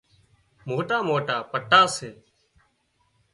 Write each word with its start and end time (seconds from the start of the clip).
موٽا 0.69 0.97
موٽا 1.09 1.37
پٽا 1.51 1.81
سي 1.95 2.09